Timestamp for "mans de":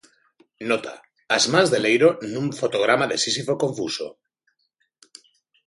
1.55-1.79